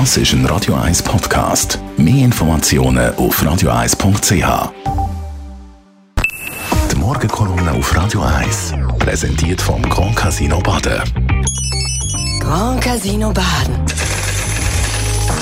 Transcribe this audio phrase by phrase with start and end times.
[0.00, 1.78] Das ist ein Radio 1 Podcast.
[1.96, 4.72] Mehr Informationen auf radio1.ch.
[6.90, 11.00] Die Morgenkolumne auf Radio 1 präsentiert vom Grand Casino Baden.
[12.40, 13.76] Grand Casino Baden.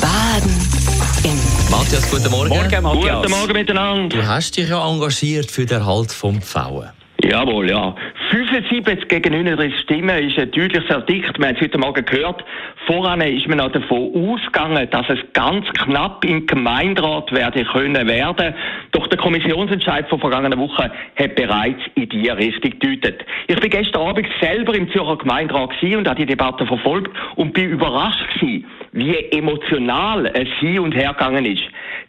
[0.02, 0.68] Baden
[1.24, 2.50] im Matthias, guten Morgen.
[2.50, 3.22] Morgen, Matthias.
[3.22, 4.14] Guten Morgen miteinander.
[4.18, 6.90] Du hast dich ja engagiert für den Erhalt vom Pfauen.
[7.24, 7.94] Jawohl, ja.
[8.30, 11.38] 75 gegen 39 Stimmen ist ein deutliches Verdikt.
[11.38, 12.44] Wir haben es heute Morgen gehört.
[12.86, 18.54] Voran ist man noch davon ausgegangen, dass es ganz knapp im Gemeinderat werde können werden.
[18.90, 23.24] Doch der Kommissionsentscheid von vergangenen Woche hat bereits in die Richtung gedeutet.
[23.46, 27.70] Ich bin gestern Abend selber im Zürcher Gemeinderat und habe die Debatte verfolgt und bin
[27.70, 31.62] überrascht gewesen, wie emotional es hin und her gegangen ist.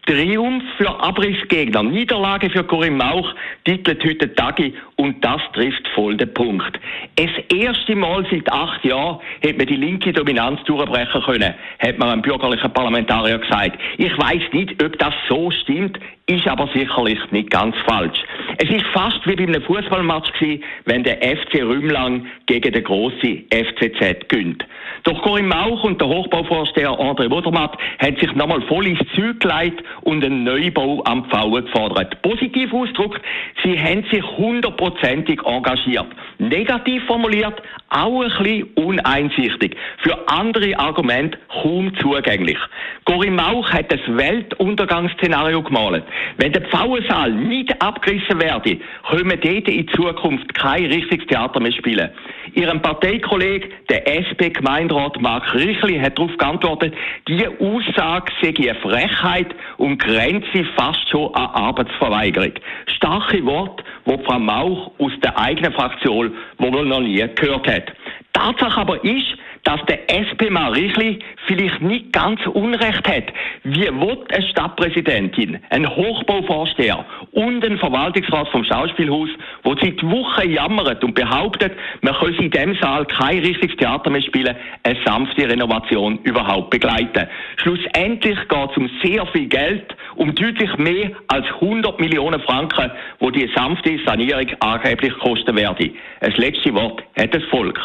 [0.06, 6.34] Triumph für Abrissgegner, Niederlage für Corinne Mauch, titelt heute Tagi und das trifft voll den
[6.34, 6.78] Punkt.
[7.16, 12.10] Das erste Mal seit acht Jahren hat man die linke Dominanz durchbrechen können, hat man
[12.10, 13.80] einem bürgerlichen Parlamentarier gesagt.
[13.98, 18.18] Ich weiß nicht, ob das so stimmt, ist aber sicherlich nicht ganz falsch.
[18.58, 23.46] Es ist fast wie bei einem Fußballmatch gewesen, wenn der FC Rümlang gegen den grossen
[23.52, 24.66] FCZ gönnt.
[25.04, 29.84] Doch Corinne Mauch und der Hochbauvorsteher André Wodermatt haben sich nochmal voll ins Zeug gelegt
[30.02, 32.22] und einen Neubau am Pfauen gefordert.
[32.22, 33.22] Positiv ausgedrückt,
[33.64, 36.08] sie haben sich hundertprozentig engagiert.
[36.50, 39.76] Negativ formuliert, auch ein bisschen uneinsichtig.
[40.00, 42.58] Für andere Argumente kaum zugänglich.
[43.06, 46.04] Corinne Mauch hat das Weltuntergangsszenario gemalt.
[46.38, 52.10] Wenn der Pfauensaal nicht abgerissen werde, können dort in Zukunft kein richtiges Theater mehr spielen.
[52.54, 56.94] Ihrem Parteikollege, der SP-Gemeinderat Mark Richli, hat darauf geantwortet,
[57.28, 59.48] diese Aussage sei eine Frechheit
[59.78, 62.54] und grenze fast schon an Arbeitsverweigerung.
[62.88, 67.94] Starke Worte, die Frau Mauch aus der eigenen Fraktion noch nie gehört hat.
[68.34, 73.26] Tatsache aber ist, dass der SP-Mann Richli vielleicht nicht ganz Unrecht hat.
[73.64, 79.30] Wie wird eine Stadtpräsidentin, ein Hochbauvorsteher und ein Verwaltungsrat vom Schauspielhaus,
[79.64, 84.22] wo seit Wochen jammert und behauptet, man könne in dem Saal kein richtiges Theater mehr
[84.22, 87.28] spielen, eine sanfte Renovation überhaupt begleiten.
[87.58, 93.30] Schlussendlich geht es um sehr viel Geld, um deutlich mehr als 100 Millionen Franken, wo
[93.30, 95.92] die sanfte Sanierung angeblich kosten werde.
[96.20, 97.80] Das letzte Wort hat das Volk.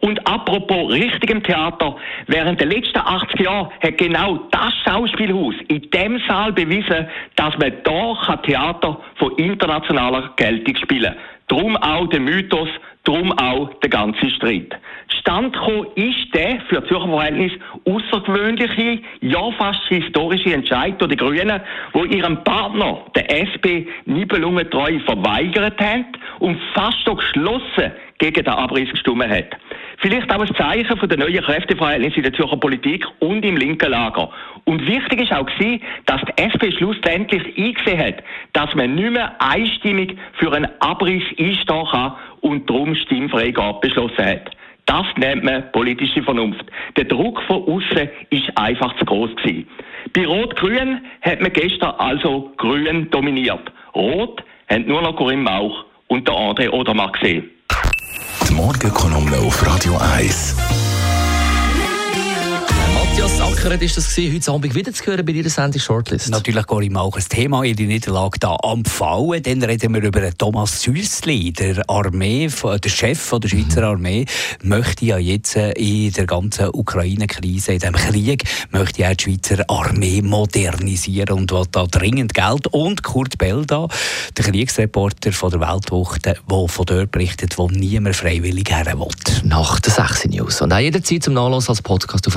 [0.00, 1.96] Und apropos richtigem Theater,
[2.26, 7.06] während der letzten 80 Jahre hat genau das Schauspielhaus in dem Saal bewiesen,
[7.36, 11.22] dass man da Theater von internationaler Geltung spielen kann.
[11.48, 12.68] Drum auch der Mythos,
[13.04, 14.72] drum auch der ganze Streit.
[15.18, 15.56] Stand
[15.96, 17.52] ist der für Zürcher Verhältnis
[17.84, 21.60] außergewöhnliche, ja fast historische Entscheid der Grünen,
[21.92, 26.06] wo ihrem Partner, der SP, Nibelungentreu verweigert haben
[26.38, 29.56] und fast so geschlossen gegen den Abriss gestimmt hat.
[30.00, 33.90] Vielleicht auch ein Zeichen von der neuen Kräfteverhältnisse in der Zürcher Politik und im linken
[33.90, 34.30] Lager.
[34.64, 38.24] Und wichtig ist auch gewesen, dass die SP schlussendlich eingesehen hat,
[38.54, 44.50] dass man nicht mehr einstimmig für einen Abriss einstehen kann und darum Stimmfreigabe beschlossen hat.
[44.86, 46.64] Das nennt man politische Vernunft.
[46.96, 49.68] Der Druck von außen ist einfach zu groß gewesen.
[50.14, 53.70] Bei Rot-Grün hat man gestern also Grün dominiert.
[53.94, 57.50] Rot hat nur noch Corinne Mauch und der André Odermatt gesehen.
[58.50, 60.56] Die Morgenkolumne auf Radio 1.
[63.10, 66.30] Matthias Sackeret ist das gewesen, heute Abend wieder zu hören bei Ihrer Sendung Shortlist.
[66.30, 69.42] Natürlich gehe ich mal auch ein Thema in die Niederlage da am Fallen.
[69.42, 74.26] Dann reden wir über Thomas Süssli, der Armee, der Chef der Schweizer Armee,
[74.62, 79.64] möchte ja jetzt äh, in der ganzen Ukraine-Krise, in diesem Krieg, möchte ja die Schweizer
[79.68, 82.68] Armee modernisieren und will da dringend Geld.
[82.68, 83.88] Und Kurt Belda,
[84.36, 89.08] der Kriegsreporter von der Weltwoche, der von dort berichtet, wo niemand freiwillig her will.
[89.42, 90.60] Nach der 6 News.
[90.60, 92.36] Und auch jederzeit zum Nachlass als Podcast auf